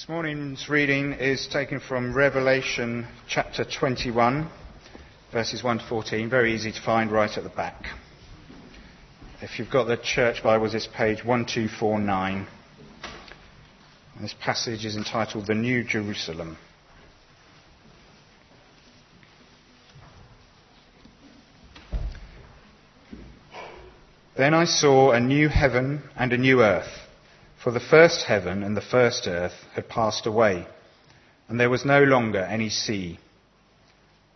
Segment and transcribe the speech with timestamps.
[0.00, 4.48] This morning's reading is taken from Revelation chapter 21,
[5.30, 6.30] verses 1 to 14.
[6.30, 7.84] Very easy to find right at the back.
[9.42, 12.46] If you've got the church Bibles, it's page 1249.
[14.14, 16.56] And this passage is entitled The New Jerusalem.
[24.34, 26.99] Then I saw a new heaven and a new earth.
[27.62, 30.66] For the first heaven and the first earth had passed away,
[31.46, 33.18] and there was no longer any sea.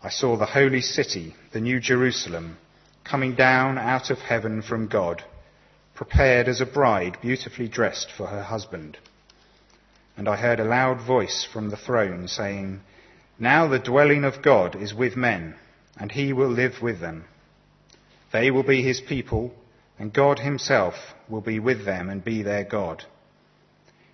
[0.02, 2.58] I saw the holy city, the new Jerusalem,
[3.02, 5.24] coming down out of heaven from God,
[5.94, 8.98] prepared as a bride beautifully dressed for her husband.
[10.18, 12.82] And I heard a loud voice from the throne saying,
[13.38, 15.54] Now the dwelling of God is with men,
[15.96, 17.24] and he will live with them.
[18.32, 19.54] They will be his people,
[19.98, 23.06] and God himself will be with them and be their God.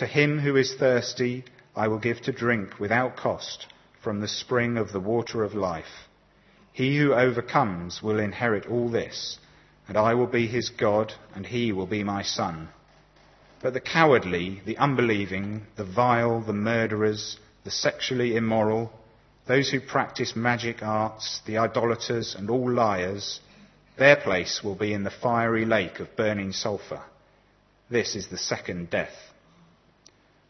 [0.00, 1.44] To him who is thirsty,
[1.76, 3.66] I will give to drink without cost
[4.02, 6.08] from the spring of the water of life.
[6.72, 9.38] He who overcomes will inherit all this,
[9.86, 12.70] and I will be his God, and he will be my son.
[13.60, 18.90] But the cowardly, the unbelieving, the vile, the murderers, the sexually immoral,
[19.46, 23.40] those who practice magic arts, the idolaters, and all liars,
[23.98, 27.02] their place will be in the fiery lake of burning sulphur.
[27.90, 29.29] This is the second death.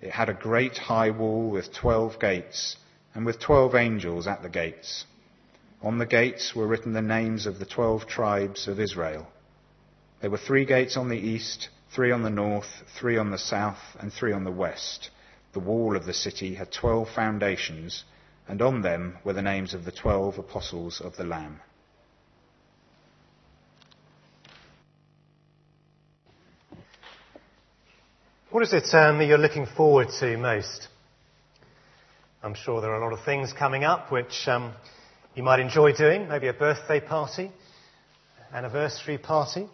[0.00, 2.76] It had a great high wall with twelve gates,
[3.14, 5.04] and with twelve angels at the gates.
[5.82, 9.28] On the gates were written the names of the twelve tribes of Israel.
[10.20, 13.96] There were three gates on the east, three on the north, three on the south,
[13.98, 15.10] and three on the west.
[15.52, 18.04] The wall of the city had twelve foundations,
[18.48, 21.60] and on them were the names of the twelve apostles of the Lamb.
[28.50, 30.88] What is it um, that you're looking forward to most?
[32.42, 34.72] I'm sure there are a lot of things coming up which um,
[35.36, 36.26] you might enjoy doing.
[36.26, 37.52] Maybe a birthday party,
[38.52, 39.68] anniversary party,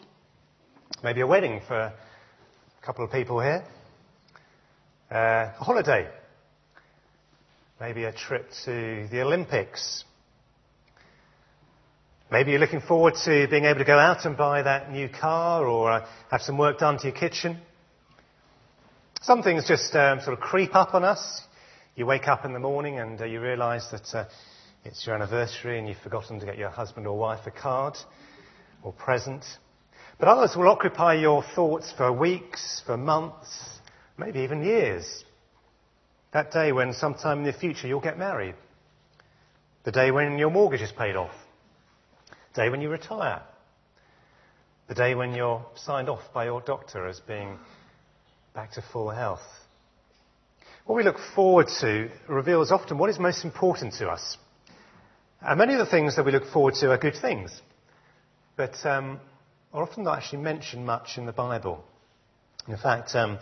[1.03, 1.95] maybe a wedding for a
[2.85, 3.65] couple of people here,
[5.11, 6.07] uh, a holiday,
[7.81, 10.05] maybe a trip to the Olympics.
[12.31, 15.65] Maybe you're looking forward to being able to go out and buy that new car
[15.65, 17.57] or uh, have some work done to your kitchen.
[19.27, 21.43] Some things just um, sort of creep up on us.
[21.97, 24.29] You wake up in the morning and uh, you realise that uh,
[24.85, 27.97] it's your anniversary and you've forgotten to get your husband or wife a card
[28.85, 29.45] or present.
[30.21, 33.49] But others will occupy your thoughts for weeks, for months,
[34.17, 35.25] maybe even years.
[36.33, 38.55] That day when sometime in the future you'll get married.
[39.83, 41.35] The day when your mortgage is paid off.
[42.55, 43.43] The day when you retire.
[44.87, 47.59] The day when you're signed off by your doctor as being
[48.57, 49.43] back to full health.
[50.87, 54.39] What we look forward to reveals often what is most important to us.
[55.43, 57.61] And many of the things that we look forward to are good things,
[58.57, 59.21] but um,
[59.75, 61.85] are often not actually mentioned much in the Bible.
[62.67, 63.39] In fact, um,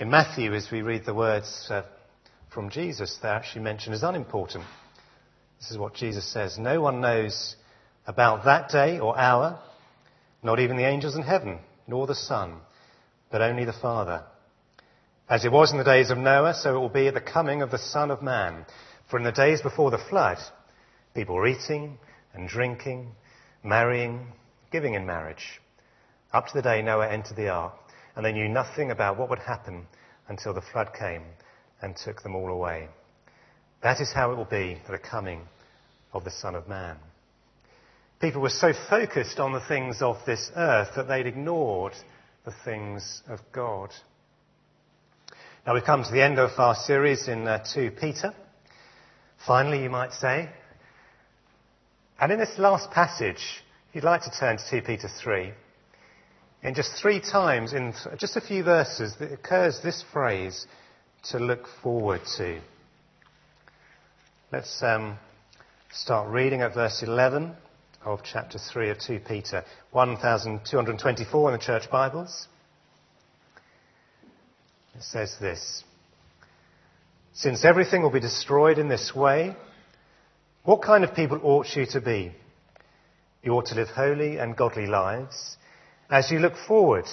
[0.00, 1.82] in Matthew, as we read the words uh,
[2.52, 4.64] from Jesus, they're actually mentioned as unimportant.
[5.60, 7.54] This is what Jesus says No one knows
[8.04, 9.60] about that day or hour,
[10.42, 12.56] not even the angels in heaven, nor the Son
[13.34, 14.22] but only the Father.
[15.28, 17.62] As it was in the days of Noah, so it will be at the coming
[17.62, 18.64] of the Son of Man.
[19.10, 20.38] For in the days before the flood,
[21.16, 21.98] people were eating
[22.32, 23.10] and drinking,
[23.64, 24.28] marrying,
[24.70, 25.60] giving in marriage,
[26.32, 27.74] up to the day Noah entered the ark,
[28.14, 29.88] and they knew nothing about what would happen
[30.28, 31.24] until the flood came
[31.82, 32.86] and took them all away.
[33.82, 35.40] That is how it will be at the coming
[36.12, 36.98] of the Son of Man.
[38.20, 41.94] People were so focused on the things of this earth that they'd ignored
[42.44, 43.90] the things of God.
[45.66, 48.34] Now we've come to the end of our series in uh, 2 Peter.
[49.46, 50.50] Finally, you might say,
[52.20, 53.62] and in this last passage,
[53.94, 55.52] you'd like to turn to 2 Peter 3,
[56.62, 60.66] in just three times, in just a few verses, it occurs this phrase,
[61.30, 62.60] to look forward to.
[64.52, 65.16] Let's um,
[65.92, 67.54] start reading at verse 11
[68.04, 72.48] of chapter 3 of 2 Peter, 1224 in the church Bibles.
[74.94, 75.82] It says this
[77.32, 79.56] Since everything will be destroyed in this way,
[80.64, 82.32] what kind of people ought you to be?
[83.42, 85.56] You ought to live holy and godly lives
[86.10, 87.06] as you look forward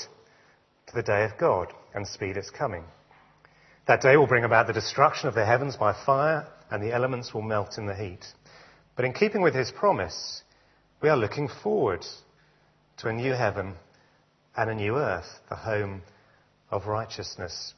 [0.88, 2.84] to the day of God and speed its coming.
[3.88, 7.34] That day will bring about the destruction of the heavens by fire, and the elements
[7.34, 8.26] will melt in the heat.
[8.96, 10.44] But in keeping with his promise,
[11.02, 12.06] we are looking forward
[12.98, 13.74] to a new heaven
[14.56, 16.02] and a new earth, the home
[16.70, 17.74] of righteousness.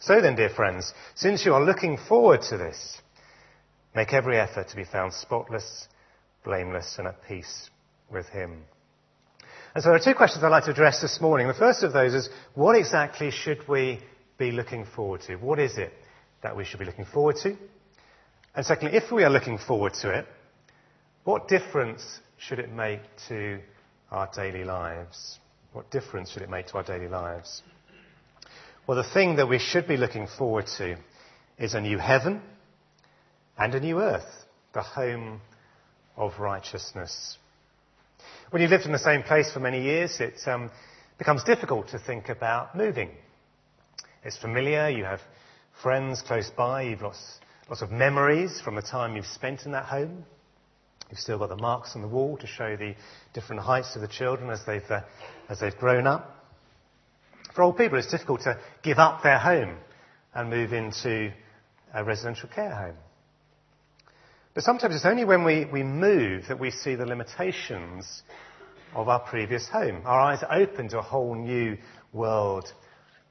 [0.00, 3.00] So then, dear friends, since you are looking forward to this,
[3.94, 5.88] make every effort to be found spotless,
[6.44, 7.70] blameless, and at peace
[8.10, 8.62] with him.
[9.74, 11.48] And so there are two questions I'd like to address this morning.
[11.48, 13.98] The first of those is, what exactly should we
[14.38, 15.36] be looking forward to?
[15.36, 15.92] What is it
[16.42, 17.56] that we should be looking forward to?
[18.54, 20.26] And secondly, if we are looking forward to it,
[21.24, 23.58] what difference should it make to
[24.10, 25.38] our daily lives?
[25.72, 27.62] What difference should it make to our daily lives?
[28.86, 30.96] Well, the thing that we should be looking forward to
[31.58, 32.40] is a new heaven
[33.58, 35.40] and a new earth, the home
[36.16, 37.36] of righteousness.
[38.50, 40.70] When you've lived in the same place for many years, it um,
[41.18, 43.10] becomes difficult to think about moving.
[44.24, 45.20] It's familiar, you have
[45.82, 49.84] friends close by, you've lots, lots of memories from the time you've spent in that
[49.84, 50.24] home.
[51.10, 52.94] You've still got the marks on the wall to show the
[53.32, 55.00] different heights of the children as they've, uh,
[55.48, 56.34] as they've grown up.
[57.54, 59.76] For old people, it's difficult to give up their home
[60.34, 61.32] and move into
[61.94, 62.96] a residential care home.
[64.54, 68.22] But sometimes it's only when we, we move that we see the limitations
[68.94, 70.02] of our previous home.
[70.04, 71.78] Our eyes are open to a whole new
[72.12, 72.72] world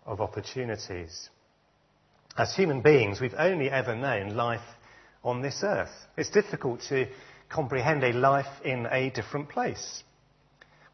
[0.05, 1.29] of opportunities.
[2.37, 4.61] As human beings, we've only ever known life
[5.23, 5.91] on this earth.
[6.15, 7.07] It's difficult to
[7.49, 10.03] comprehend a life in a different place.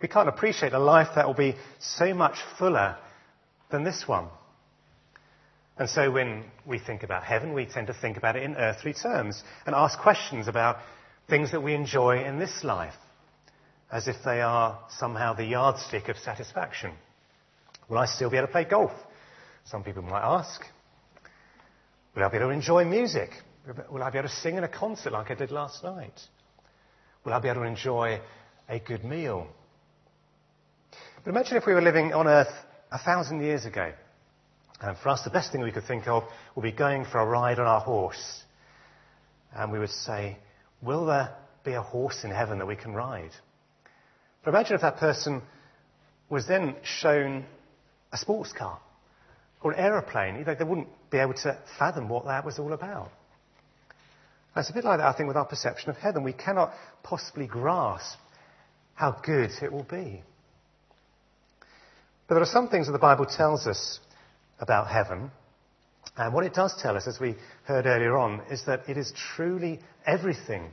[0.01, 2.97] We can't appreciate a life that will be so much fuller
[3.71, 4.27] than this one.
[5.77, 8.93] And so when we think about heaven, we tend to think about it in earthly
[8.93, 10.77] terms and ask questions about
[11.29, 12.93] things that we enjoy in this life
[13.91, 16.91] as if they are somehow the yardstick of satisfaction.
[17.89, 18.91] Will I still be able to play golf?
[19.65, 20.61] Some people might ask.
[22.15, 23.29] Will I be able to enjoy music?
[23.91, 26.19] Will I be able to sing in a concert like I did last night?
[27.23, 28.19] Will I be able to enjoy
[28.67, 29.47] a good meal?
[31.23, 32.53] But imagine if we were living on earth
[32.91, 33.93] a thousand years ago.
[34.81, 36.23] And for us, the best thing we could think of
[36.55, 38.43] would be going for a ride on our horse.
[39.55, 40.37] And we would say,
[40.81, 41.33] Will there
[41.63, 43.31] be a horse in heaven that we can ride?
[44.43, 45.41] But imagine if that person
[46.29, 47.45] was then shown
[48.11, 48.79] a sports car
[49.61, 50.43] or an aeroplane.
[50.43, 53.11] They wouldn't be able to fathom what that was all about.
[54.55, 56.23] It's a bit like that, I think, with our perception of heaven.
[56.23, 58.19] We cannot possibly grasp
[58.93, 60.21] how good it will be.
[62.27, 63.99] But there are some things that the Bible tells us
[64.59, 65.31] about heaven.
[66.15, 69.11] And what it does tell us, as we heard earlier on, is that it is
[69.35, 70.69] truly everything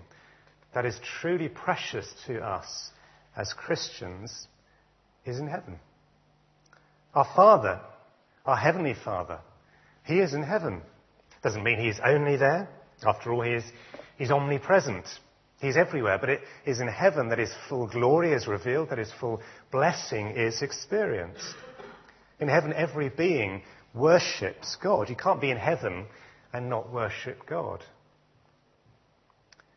[0.75, 2.91] that is truly precious to us
[3.37, 4.47] as Christians
[5.25, 5.79] is in heaven.
[7.15, 7.81] Our Father,
[8.45, 9.41] our Heavenly Father,
[10.05, 10.83] He is in heaven.
[11.43, 12.69] Doesn't mean He is only there.
[13.05, 13.65] After all, He is
[14.17, 15.07] He's omnipresent.
[15.61, 19.13] He's everywhere, but it is in heaven that His full glory is revealed, that His
[19.21, 19.41] full
[19.71, 21.55] blessing is experienced.
[22.39, 23.63] In heaven, every being
[23.95, 25.09] worships God.
[25.09, 26.07] You can't be in heaven
[26.53, 27.85] and not worship God.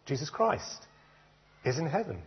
[0.06, 0.88] Jesus Christ
[1.64, 2.22] is in heaven.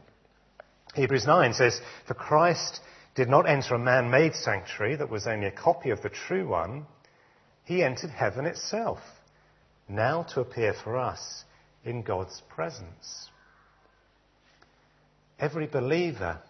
[0.95, 2.81] Hebrews 9 says, For Christ
[3.15, 6.49] did not enter a man made sanctuary that was only a copy of the true
[6.49, 6.87] one.
[7.65, 9.01] He entered heaven itself,
[9.89, 11.45] now to appear for us
[11.85, 13.31] in God's presence.
[15.39, 16.41] Every believer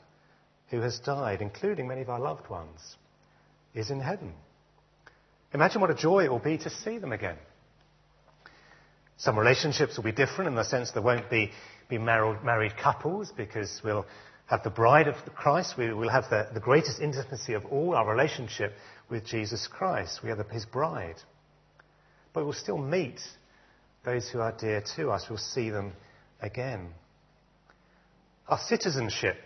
[0.71, 2.97] who has died, including many of our loved ones,
[3.75, 4.33] is in heaven.
[5.53, 7.37] Imagine what a joy it will be to see them again.
[9.19, 11.51] Some relationships will be different in the sense there won't be,
[11.89, 14.07] be married, married couples because we'll
[14.47, 15.77] have the bride of Christ.
[15.79, 18.73] We will have the, the greatest intimacy of all, our relationship
[19.09, 20.21] with Jesus Christ.
[20.23, 21.17] We are the, his bride.
[22.37, 23.19] But we'll still meet
[24.05, 25.25] those who are dear to us.
[25.31, 25.95] We'll see them
[26.43, 26.91] again.
[28.47, 29.37] Our citizenship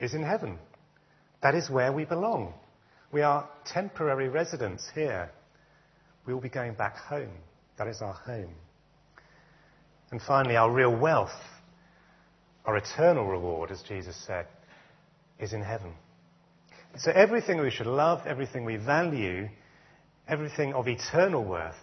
[0.00, 0.58] is in heaven.
[1.44, 2.54] That is where we belong.
[3.12, 5.30] We are temporary residents here.
[6.26, 7.30] We will be going back home.
[7.78, 8.56] That is our home.
[10.10, 11.30] And finally, our real wealth,
[12.66, 14.48] our eternal reward, as Jesus said,
[15.38, 15.92] is in heaven.
[16.98, 19.48] So everything we should love, everything we value,
[20.30, 21.74] everything of eternal worth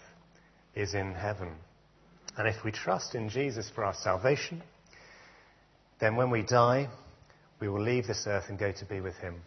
[0.73, 1.49] is in heaven.
[2.37, 4.63] And if we trust in Jesus for our salvation,
[5.99, 6.87] then when we die,
[7.59, 9.41] we will leave this earth and go to be with him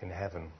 [0.00, 0.50] in heaven.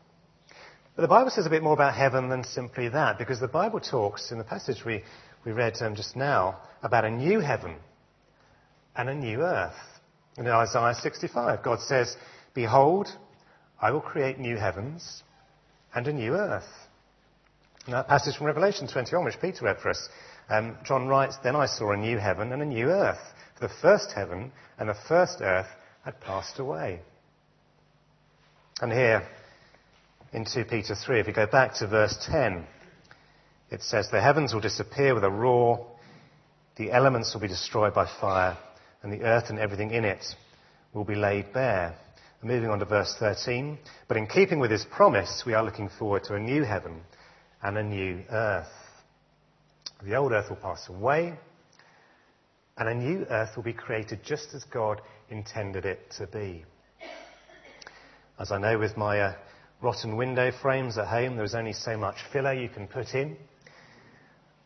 [0.94, 3.80] But the Bible says a bit more about heaven than simply that, because the Bible
[3.80, 5.02] talks in the passage we,
[5.44, 7.74] we read um, just now about a new heaven
[8.94, 9.74] and a new earth.
[10.36, 12.16] In Isaiah 65, God says,
[12.54, 13.08] Behold,
[13.80, 15.24] I will create new heavens
[15.92, 16.62] and a new earth.
[17.88, 20.08] That passage from Revelation 21, which Peter read for us,
[20.48, 23.20] um, John writes, Then I saw a new heaven and a new earth.
[23.58, 25.68] For the first heaven and the first earth
[26.02, 27.00] had passed away.
[28.80, 29.28] And here
[30.32, 32.66] in 2 Peter 3, if you go back to verse 10,
[33.70, 35.86] it says, The heavens will disappear with a roar,
[36.76, 38.56] the elements will be destroyed by fire,
[39.02, 40.24] and the earth and everything in it
[40.94, 41.94] will be laid bare.
[42.42, 46.24] Moving on to verse 13, but in keeping with his promise, we are looking forward
[46.24, 47.00] to a new heaven
[47.64, 48.68] and a new earth.
[50.02, 51.32] The old earth will pass away,
[52.76, 56.64] and a new earth will be created just as God intended it to be.
[58.38, 59.34] As I know with my uh,
[59.80, 63.36] rotten window frames at home, there is only so much filler you can put in.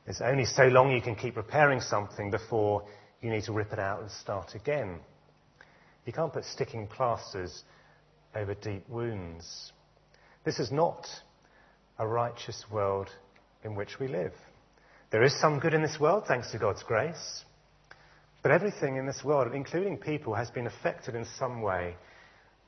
[0.05, 2.85] There's only so long you can keep repairing something before
[3.23, 4.99] you need to rip it out and start again.
[6.05, 7.63] You can't put sticking plasters
[8.35, 9.73] over deep wounds.
[10.45, 11.07] This is not
[11.99, 13.09] a righteous world
[13.65, 14.33] in which we live.
[15.11, 17.45] There is some good in this world, thanks to God's grace.
[18.43, 21.97] But everything in this world, including people, has been affected in some way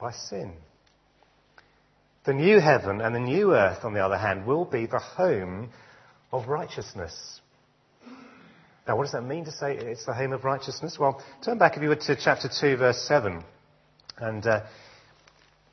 [0.00, 0.52] by sin.
[2.24, 5.70] The new heaven and the new earth, on the other hand, will be the home
[6.32, 7.40] of righteousness.
[8.86, 10.98] Now, what does that mean to say it's the home of righteousness?
[10.98, 13.44] Well, turn back, if you would, to chapter 2, verse 7.
[14.18, 14.64] And uh,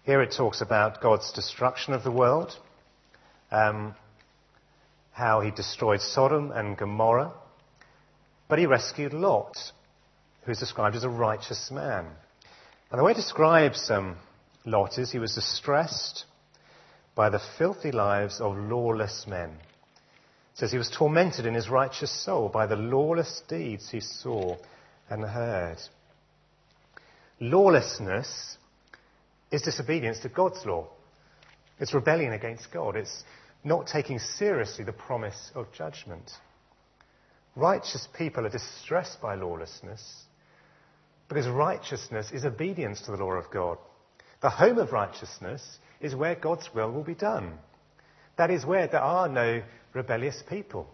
[0.04, 2.56] here it talks about God's destruction of the world,
[3.52, 3.96] um,
[5.12, 7.34] how he destroyed Sodom and Gomorrah,
[8.48, 9.58] but he rescued Lot
[10.46, 12.06] who's described as a righteous man.
[12.90, 14.16] And the way it describes um,
[14.66, 16.26] Lot is he was distressed
[17.16, 19.50] by the filthy lives of lawless men.
[19.50, 24.56] It says he was tormented in his righteous soul by the lawless deeds he saw
[25.10, 25.78] and heard.
[27.40, 28.58] Lawlessness
[29.52, 30.88] is disobedience to God's law.
[31.80, 32.96] It's rebellion against God.
[32.96, 33.24] It's
[33.64, 36.32] not taking seriously the promise of judgment.
[37.56, 40.24] Righteous people are distressed by lawlessness
[41.28, 43.78] because righteousness is obedience to the law of God.
[44.42, 47.54] The home of righteousness is where God's will will be done.
[48.38, 50.88] That is where there are no rebellious people.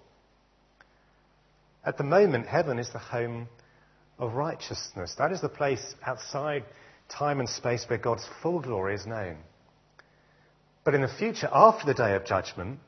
[1.85, 3.49] At the moment, heaven is the home
[4.17, 5.15] of righteousness.
[5.17, 6.63] That is the place outside
[7.09, 9.37] time and space where God's full glory is known.
[10.83, 12.79] But in the future, after the day of judgment,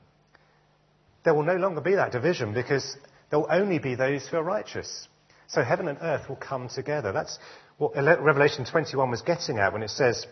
[1.23, 2.97] there will no longer be that division because
[3.29, 5.07] there will only be those who are righteous.
[5.47, 7.11] So heaven and earth will come together.
[7.11, 7.39] That's
[7.77, 10.25] what Revelation 21 was getting at when it says,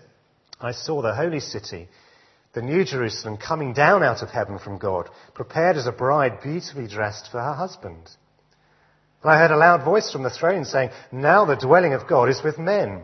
[0.60, 1.88] I saw the holy city,
[2.54, 6.88] the new Jerusalem, coming down out of heaven from God, prepared as a bride beautifully
[6.88, 8.10] dressed for her husband.
[9.22, 12.30] And I heard a loud voice from the throne saying, Now the dwelling of God
[12.30, 13.04] is with men,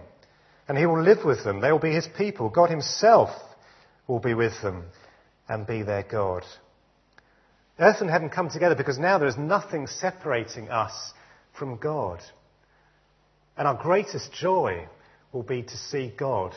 [0.67, 1.61] and he will live with them.
[1.61, 2.49] They will be his people.
[2.49, 3.29] God himself
[4.09, 4.83] will be with them
[5.47, 6.43] and be their God.
[7.79, 11.13] Earth and heaven come together because now there is nothing separating us
[11.57, 12.19] from God.
[13.55, 14.87] And our greatest joy
[15.31, 16.53] will be to see God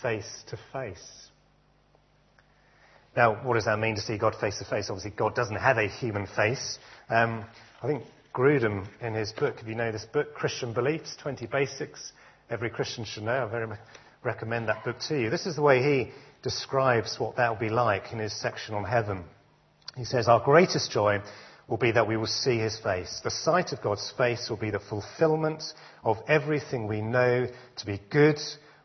[0.00, 1.28] face to face.
[3.16, 4.88] Now, what does that mean to see God face to face?
[4.88, 6.78] Obviously, God doesn't have a human face.
[7.08, 7.44] Um,
[7.82, 12.12] I think Grudem, in his book, if you know this book, Christian Beliefs 20 Basics,
[12.50, 13.46] every Christian should know.
[13.46, 13.78] I very much
[14.22, 15.30] recommend that book to you.
[15.30, 16.12] This is the way he
[16.46, 19.24] describes what that will be like in his section on heaven.
[19.96, 21.20] He says, Our greatest joy
[21.66, 23.20] will be that we will see his face.
[23.24, 25.64] The sight of God's face will be the fulfillment
[26.04, 27.48] of everything we know
[27.78, 28.38] to be good,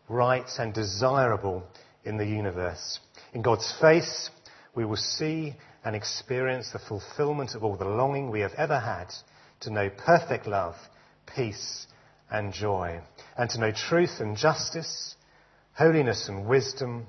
[0.09, 1.61] right, and desirable
[2.03, 2.99] in the universe.
[3.31, 4.31] In God's face,
[4.73, 5.53] we will see
[5.85, 9.13] and experience the fulfillment of all the longing we have ever had
[9.59, 10.73] to know perfect love,
[11.35, 11.85] peace,
[12.31, 13.01] and joy,
[13.37, 15.15] and to know truth and justice,
[15.73, 17.05] holiness and wisdom,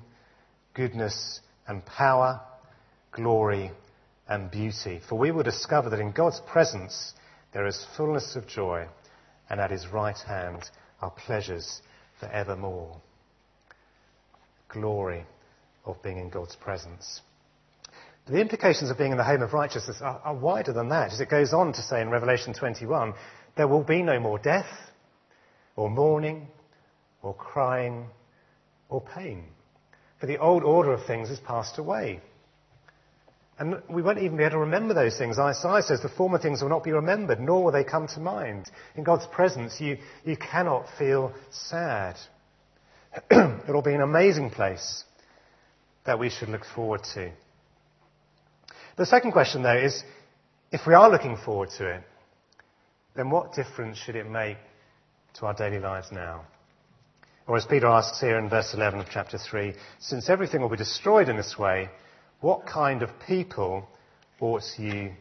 [0.73, 2.41] goodness and power,
[3.11, 3.71] glory
[4.27, 5.01] and beauty.
[5.07, 7.13] For we will discover that in God's presence
[7.53, 8.87] there is fullness of joy,
[9.49, 10.63] and at his right hand
[11.01, 11.81] are pleasures
[12.19, 12.99] for evermore.
[14.69, 15.25] Glory
[15.85, 17.21] of being in God's presence.
[18.25, 21.11] The implications of being in the home of righteousness are, are wider than that.
[21.11, 23.13] As it goes on to say in Revelation 21,
[23.57, 24.69] there will be no more death,
[25.75, 26.47] or mourning,
[27.21, 28.07] or crying,
[28.89, 29.43] or pain.
[30.23, 32.21] For the old order of things has passed away.
[33.59, 35.37] And we won't even be able to remember those things.
[35.37, 38.71] Isaiah says the former things will not be remembered, nor will they come to mind.
[38.95, 42.15] In God's presence, you, you cannot feel sad.
[43.31, 45.03] It'll be an amazing place
[46.05, 47.29] that we should look forward to.
[48.95, 50.05] The second question, though, is
[50.71, 52.01] if we are looking forward to it,
[53.13, 54.55] then what difference should it make
[55.33, 56.45] to our daily lives now?
[57.45, 60.77] Or as Peter asks here in verse 11 of chapter 3, since everything will be
[60.77, 61.89] destroyed in this way,
[62.39, 63.87] what kind of people
[64.39, 65.11] ought you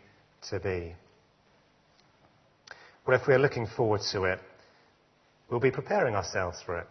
[0.50, 0.94] to be?
[3.06, 4.38] Well, if we're looking forward to it,
[5.50, 6.86] we'll be preparing ourselves for it.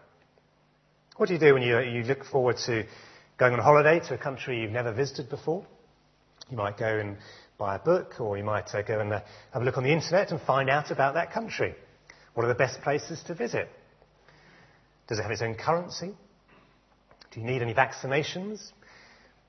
[1.15, 2.85] What do you do when you, you look forward to
[3.37, 5.65] going on holiday to a country you've never visited before?
[6.49, 7.17] You might go and
[7.57, 9.21] buy a book, or you might uh, go and uh,
[9.53, 11.75] have a look on the internet and find out about that country.
[12.33, 13.69] What are the best places to visit?
[15.11, 16.13] Does it have its own currency?
[17.31, 18.71] Do you need any vaccinations?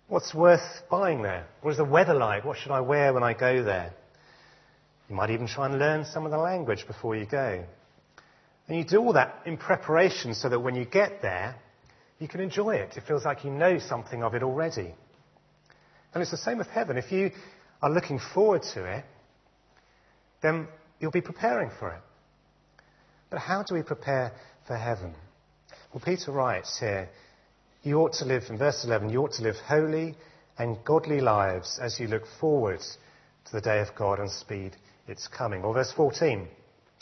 [0.08, 1.46] What's worth buying there?
[1.60, 2.44] What is the weather like?
[2.44, 3.94] What should I wear when I go there?
[5.08, 7.64] You might even try and learn some of the language before you go.
[8.66, 11.54] And you do all that in preparation so that when you get there,
[12.18, 12.96] you can enjoy it.
[12.96, 14.92] It feels like you know something of it already.
[16.12, 16.96] And it's the same with heaven.
[16.96, 17.30] If you
[17.80, 19.04] are looking forward to it,
[20.42, 20.66] then
[20.98, 22.02] you'll be preparing for it.
[23.30, 24.32] But how do we prepare
[24.66, 25.14] for heaven?
[25.92, 27.08] Well, Peter writes here
[27.82, 30.14] you ought to live, in verse 11, you ought to live holy
[30.56, 34.76] and godly lives as you look forward to the day of God and speed
[35.08, 35.62] its coming.
[35.62, 36.46] Or verse 14.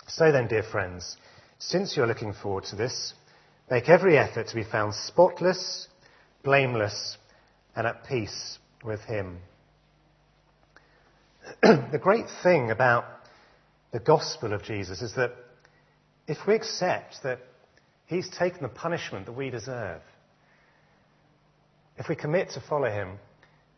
[0.09, 1.17] So then, dear friends,
[1.59, 3.13] since you're looking forward to this,
[3.71, 5.87] make every effort to be found spotless,
[6.43, 7.19] blameless,
[7.77, 9.39] and at peace with Him.
[11.63, 13.05] the great thing about
[13.93, 15.33] the gospel of Jesus is that
[16.27, 17.41] if we accept that
[18.11, 20.01] He's taken the punishment that we deserve,
[21.97, 23.21] if we commit to follow him,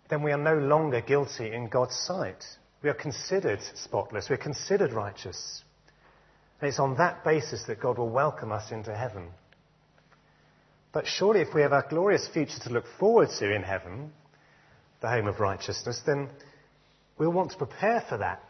[0.09, 2.43] then we are no longer guilty in God's sight.
[2.83, 4.31] We are considered spotless.
[4.31, 5.63] We're considered righteous.
[6.61, 9.27] And it's on that basis that God will welcome us into heaven.
[10.93, 14.13] But surely, if we have a glorious future to look forward to in heaven,
[15.03, 16.31] the home of righteousness, then
[17.19, 18.43] we'll want to prepare for that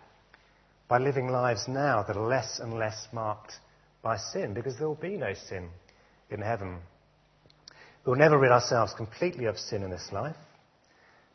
[0.86, 3.54] by living lives now that are less and less marked
[4.02, 5.68] by sin, because there will be no sin
[6.30, 6.78] in heaven.
[8.04, 10.36] We'll never rid ourselves completely of sin in this life,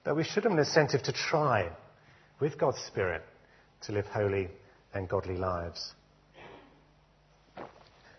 [0.04, 1.70] but we should have an incentive to try,
[2.40, 3.24] with God's Spirit,
[3.84, 4.50] to live holy
[4.94, 5.94] and godly lives.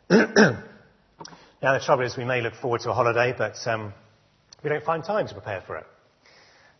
[0.10, 0.62] now,
[1.60, 3.92] the trouble is, we may look forward to a holiday, but um,
[4.64, 5.86] we don't find time to prepare for it.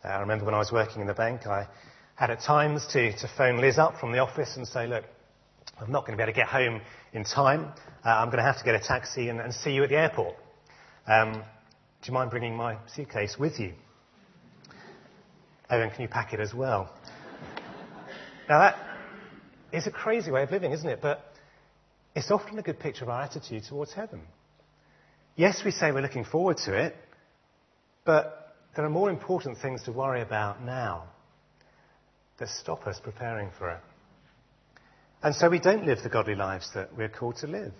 [0.03, 1.69] Uh, I remember when I was working in the bank, I
[2.15, 5.05] had at times to, to phone Liz up from the office and say, look,
[5.81, 6.81] I'm not going to be able to get home
[7.13, 7.73] in time.
[8.05, 9.97] Uh, I'm going to have to get a taxi and, and see you at the
[9.97, 10.35] airport.
[11.07, 13.75] Um, do you mind bringing my suitcase with you?
[15.71, 16.91] Oh, and can you pack it as well?
[18.49, 18.77] now, that
[19.73, 21.01] is a crazy way of living, isn't it?
[21.01, 21.25] But
[22.15, 24.23] it's often a good picture of our attitude towards heaven.
[25.37, 26.97] Yes, we say we're looking forward to it,
[28.05, 31.05] but there are more important things to worry about now
[32.39, 33.81] that stop us preparing for it.
[35.23, 37.73] And so we don't live the godly lives that we're called to live.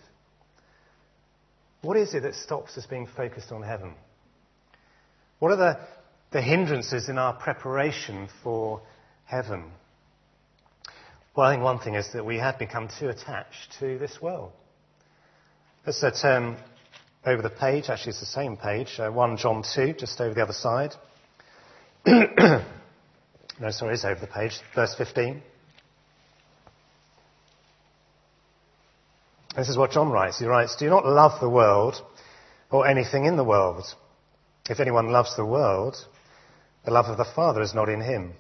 [1.83, 3.95] What is it that stops us being focused on heaven?
[5.39, 5.79] What are the,
[6.33, 8.83] the hindrances in our preparation for
[9.25, 9.71] heaven?
[11.37, 14.51] Well, I think one thing is that we have become too attached to this world.
[15.87, 16.57] Let's uh, turn
[17.25, 17.85] over the page.
[17.89, 18.99] Actually, it's the same page.
[18.99, 20.95] Uh, 1 John 2, just over the other side.
[22.07, 24.59] no, sorry, it's over the page.
[24.75, 25.41] Verse 15.
[29.57, 30.39] This is what John writes.
[30.39, 32.01] He writes, Do not love the world
[32.71, 33.85] or anything in the world.
[34.69, 35.97] If anyone loves the world,
[36.85, 38.35] the love of the Father is not in him.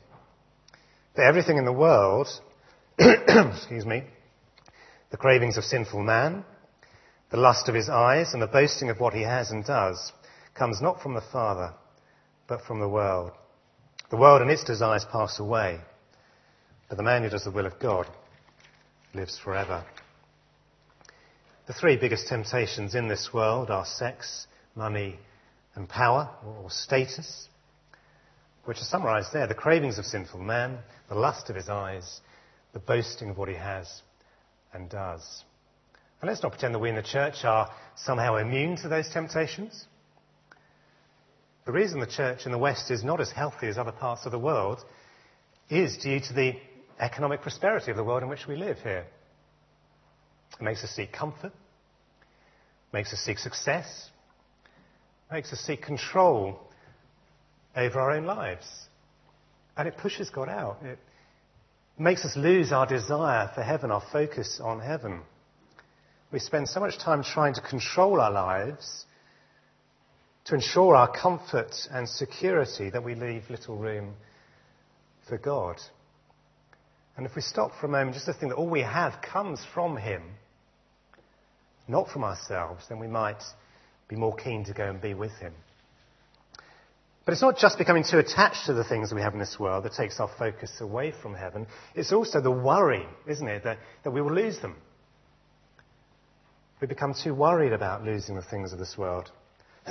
[1.14, 2.29] For everything in the world,
[2.99, 4.05] excuse me,
[5.11, 6.44] the cravings of sinful man,
[7.31, 10.12] the lust of his eyes, and the boasting of what he has and does,
[10.55, 11.73] comes not from the Father,
[12.47, 13.33] but from the world.
[14.11, 15.81] The world and its desires pass away,
[16.88, 18.07] but the man who does the will of God
[19.14, 19.85] lives forever.
[21.68, 25.18] The three biggest temptations in this world are sex, money,
[25.74, 27.46] and power or status,
[28.64, 30.78] which are summarized there the cravings of sinful man,
[31.11, 32.22] the lust of his eyes,
[32.72, 34.00] the boasting of what he has
[34.72, 35.44] and does.
[36.22, 39.85] And let's not pretend that we in the church are somehow immune to those temptations.
[41.66, 44.33] The reason the church in the West is not as healthy as other parts of
[44.33, 44.83] the world
[45.68, 46.54] is due to the
[46.98, 49.04] economic prosperity of the world in which we live here.
[50.52, 51.52] It makes us seek comfort,
[52.92, 54.11] makes us seek success,
[55.30, 56.58] makes us seek control
[57.76, 58.66] over our own lives.
[59.76, 60.78] And it pushes God out.
[60.82, 60.98] It
[61.98, 65.20] makes us lose our desire for heaven, our focus on heaven.
[66.32, 69.04] We spend so much time trying to control our lives
[70.46, 74.14] to ensure our comfort and security that we leave little room
[75.28, 75.76] for God.
[77.18, 79.61] And if we stop for a moment just to think that all we have comes
[79.74, 80.22] from Him,
[81.88, 83.42] not from ourselves, then we might
[84.07, 85.52] be more keen to go and be with Him.
[87.24, 89.85] But it's not just becoming too attached to the things we have in this world
[89.85, 91.66] that takes our focus away from heaven.
[91.96, 94.76] It's also the worry, isn't it, that, that we will lose them.
[96.81, 99.28] We become too worried about losing the things of this world.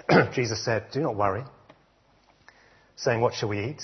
[0.33, 1.43] Jesus said, Do not worry,
[2.95, 3.83] saying, What shall we eat?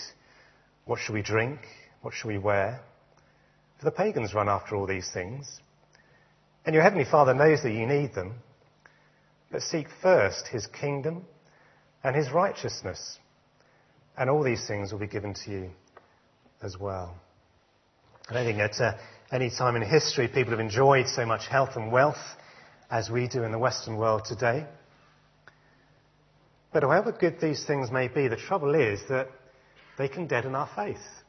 [0.86, 1.60] What shall we drink?
[2.01, 2.79] What shall we wear?
[3.84, 5.60] For the pagans run after all these things.
[6.65, 8.36] And your heavenly Father knows that you need them.
[9.52, 11.26] But seek first his kingdom
[12.02, 13.19] and his righteousness,
[14.17, 15.69] and all these things will be given to you
[16.62, 17.13] as well.
[18.30, 18.93] I don't think at uh,
[19.34, 22.24] any time in history people have enjoyed so much health and wealth
[22.89, 24.65] as we do in the Western world today.
[26.72, 29.28] But however good these things may be, the trouble is that
[29.98, 31.22] they can deaden our faith.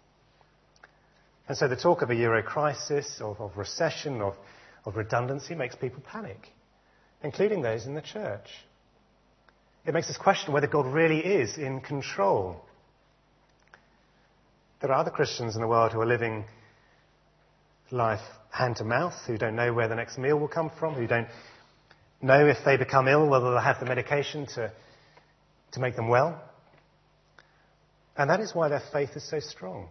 [1.46, 4.34] And so the talk of a euro crisis, of, of recession, of,
[4.84, 6.48] of redundancy makes people panic,
[7.22, 8.48] including those in the church.
[9.86, 12.64] It makes us question whether God really is in control.
[14.80, 16.44] There are other Christians in the world who are living
[17.90, 21.06] life hand to mouth, who don't know where the next meal will come from, who
[21.06, 21.28] don't
[22.22, 24.72] know if they become ill whether they'll have the medication to,
[25.72, 26.42] to make them well.
[28.16, 29.88] And that is why their faith is so strong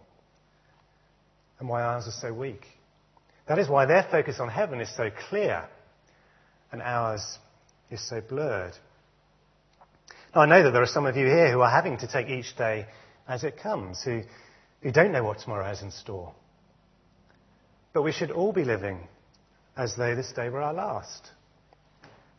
[1.58, 2.64] and why ours are so weak.
[3.46, 5.68] That is why their focus on heaven is so clear
[6.72, 7.38] and ours
[7.90, 8.72] is so blurred.
[10.34, 12.28] Now, I know that there are some of you here who are having to take
[12.28, 12.86] each day
[13.28, 14.22] as it comes, who,
[14.82, 16.32] who don't know what tomorrow has in store.
[17.92, 19.06] But we should all be living
[19.76, 21.30] as though this day were our last,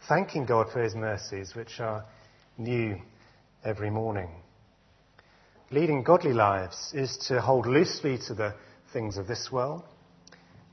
[0.08, 2.04] thanking God for his mercies, which are
[2.58, 2.98] new
[3.64, 4.30] every morning.
[5.72, 8.54] Leading godly lives is to hold loosely to the
[8.96, 9.84] things of this world.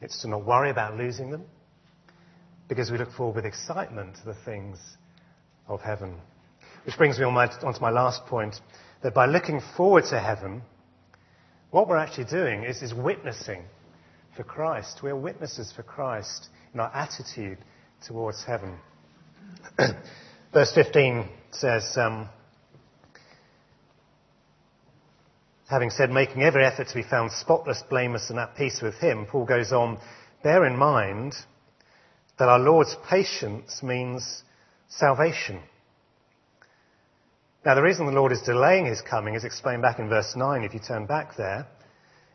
[0.01, 1.43] It's to not worry about losing them
[2.69, 4.79] because we look forward with excitement to the things
[5.67, 6.15] of heaven.
[6.87, 8.55] Which brings me on my, onto my last point
[9.03, 10.63] that by looking forward to heaven,
[11.73, 13.65] what we're actually doing is, is witnessing
[14.37, 15.01] for Christ.
[15.03, 17.59] We are witnesses for Christ in our attitude
[18.07, 18.79] towards heaven.
[20.53, 22.29] Verse 15 says, um,
[25.73, 29.25] having said, making every effort to be found spotless, blameless, and at peace with him,
[29.25, 29.99] Paul goes on,
[30.43, 31.35] bear in mind
[32.39, 34.43] that our Lord's patience means
[34.89, 35.61] salvation.
[37.65, 40.63] Now, the reason the Lord is delaying his coming is explained back in verse 9,
[40.63, 41.67] if you turn back there.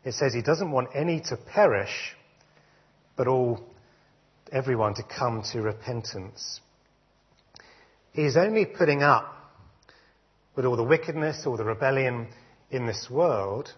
[0.04, 2.16] It says he doesn't want any to perish,
[3.16, 3.60] but all,
[4.50, 6.60] everyone to come to repentance.
[8.12, 9.32] He's only putting up
[10.56, 12.26] with all the wickedness, all the rebellion,
[12.70, 13.72] in this world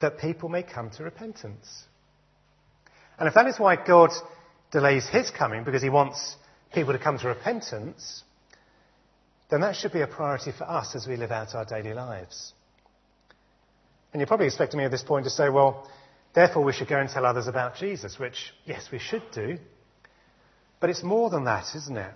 [0.00, 1.84] that people may come to repentance.
[3.18, 4.10] And if that is why God
[4.70, 6.36] delays his coming, because he wants
[6.72, 8.22] people to come to repentance,
[9.50, 12.52] then that should be a priority for us as we live out our daily lives.
[14.12, 15.88] And you're probably expecting me at this point to say, well,
[16.34, 19.58] therefore we should go and tell others about Jesus, which, yes, we should do.
[20.80, 22.14] But it's more than that, isn't it?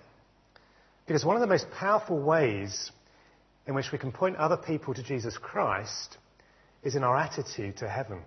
[1.05, 2.91] Because one of the most powerful ways
[3.67, 6.17] in which we can point other people to Jesus Christ
[6.83, 8.21] is in our attitude to heaven.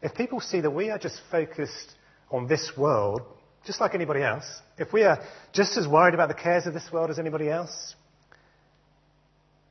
[0.00, 1.92] If people see that we are just focused
[2.30, 3.22] on this world,
[3.64, 4.44] just like anybody else,
[4.78, 5.18] if we are
[5.52, 7.94] just as worried about the cares of this world as anybody else,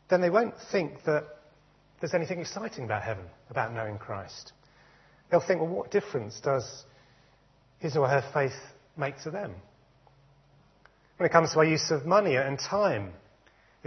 [0.10, 1.26] then they won't think that
[2.00, 4.52] there's anything exciting about heaven, about knowing Christ.
[5.32, 6.84] They'll think, well, what difference does
[7.80, 8.56] his or her faith
[8.96, 9.56] make to them?
[11.18, 13.14] When it comes to our use of money and time,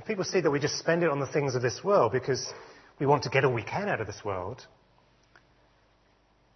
[0.01, 2.51] if people see that we just spend it on the things of this world because
[2.99, 4.67] we want to get all we can out of this world,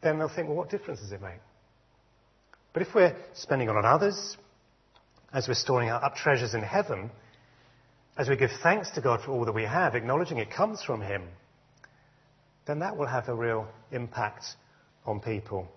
[0.02, 1.40] then they'll think, well, what difference does it make?
[2.72, 4.38] But if we're spending it on others,
[5.30, 7.10] as we're storing up treasures in heaven,
[8.16, 11.02] as we give thanks to God for all that we have, acknowledging it comes from
[11.02, 11.24] Him,
[12.66, 14.46] then that will have a real impact
[15.04, 15.68] on people.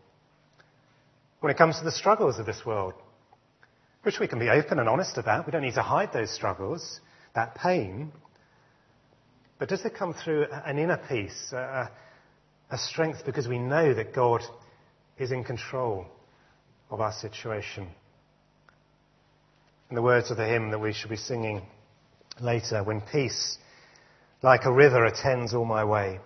[1.42, 2.94] When it comes to the struggles of this world,
[4.04, 7.02] which we can be open and honest about, we don't need to hide those struggles
[7.38, 8.12] that pain,
[9.60, 11.92] But does it come through an inner peace, a,
[12.72, 14.42] a strength because we know that God
[15.20, 16.08] is in control
[16.90, 17.88] of our situation?
[19.92, 21.62] In the words of the hymn that we shall be singing
[22.42, 23.60] later, when peace
[24.42, 26.20] like a river attends all my way,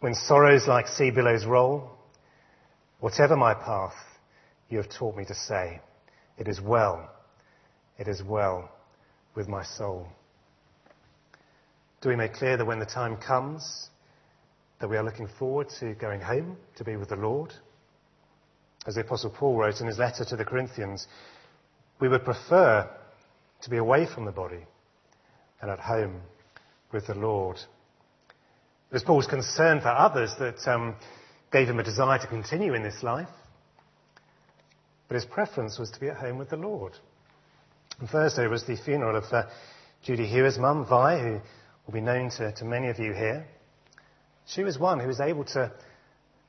[0.00, 1.90] when sorrows like sea billows roll,
[3.00, 3.94] whatever my path,
[4.70, 5.80] you have taught me to say,
[6.38, 7.10] it is well,
[7.98, 8.70] it is well
[9.34, 10.08] with my soul.
[12.00, 13.88] Do we make clear that when the time comes,
[14.80, 17.52] that we are looking forward to going home to be with the Lord?
[18.86, 21.06] As the Apostle Paul wrote in his letter to the Corinthians,
[22.00, 22.88] we would prefer
[23.62, 24.66] to be away from the body
[25.62, 26.20] and at home
[26.92, 27.56] with the Lord.
[27.56, 30.96] It was Paul's concern for others that um,
[31.50, 33.28] gave him a desire to continue in this life.
[35.08, 36.92] But his preference was to be at home with the Lord.
[38.00, 39.44] On Thursday was the funeral of uh,
[40.02, 41.40] Judy Hewer's mum, Vi, who
[41.86, 43.46] will be known to, to many of you here.
[44.46, 45.72] She was one who was able to,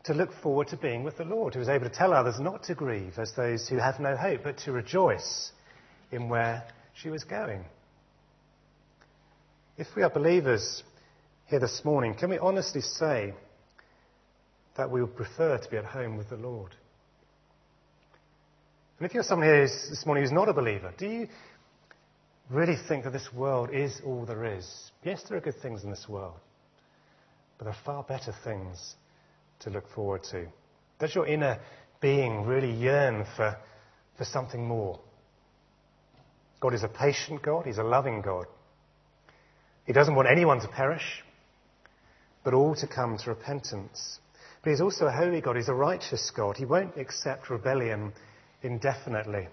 [0.05, 2.63] to look forward to being with the Lord, who was able to tell others not
[2.63, 5.51] to grieve as those who have no hope, but to rejoice
[6.11, 6.63] in where
[6.95, 7.63] she was going.
[9.77, 10.83] If we are believers
[11.45, 13.35] here this morning, can we honestly say
[14.77, 16.73] that we would prefer to be at home with the Lord?
[18.97, 21.27] And if you're someone here this morning who's not a believer, do you
[22.49, 24.91] really think that this world is all there is?
[25.03, 26.39] Yes, there are good things in this world,
[27.57, 28.95] but there are far better things
[29.59, 30.47] to look forward to.
[30.99, 31.59] Does your inner
[31.99, 33.57] being really yearn for,
[34.17, 34.97] for something more?
[36.61, 38.45] God is a patient God, He's a loving God.
[39.85, 41.21] He doesn't want anyone to perish,
[42.45, 44.19] but all to come to repentance.
[44.63, 46.55] But He's also a holy God, He's a righteous God.
[46.55, 48.13] He won't accept rebellion
[48.65, 49.47] indefinitely.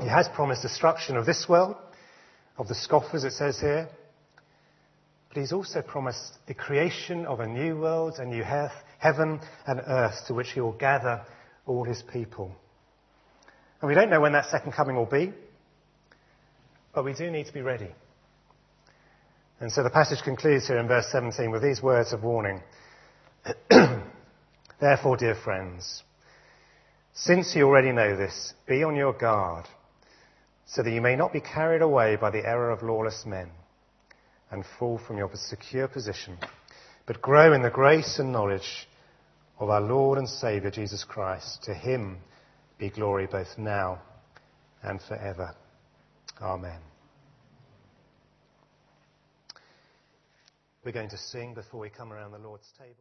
[0.00, 1.76] He has promised destruction of this world,
[2.56, 3.88] of the scoffers, it says here.
[5.28, 10.26] But he's also promised the creation of a new world, a new heaven and earth
[10.26, 11.22] to which he will gather
[11.66, 12.52] all his people.
[13.80, 15.32] And we don't know when that second coming will be,
[16.94, 17.90] but we do need to be ready.
[19.60, 22.62] And so the passage concludes here in verse 17 with these words of warning.
[24.80, 26.02] Therefore, dear friends,
[27.20, 29.66] since you already know this, be on your guard,
[30.66, 33.50] so that you may not be carried away by the error of lawless men
[34.50, 36.38] and fall from your secure position,
[37.06, 38.88] but grow in the grace and knowledge
[39.58, 41.64] of our Lord and Saviour Jesus Christ.
[41.64, 42.18] To him
[42.78, 44.00] be glory both now
[44.82, 45.54] and forever.
[46.40, 46.80] Amen.
[50.84, 52.94] We're going to sing before we come around the Lord's table.